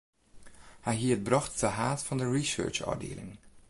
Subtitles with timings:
[0.85, 3.33] Hy hie it brocht ta haad fan in researchôfdieling.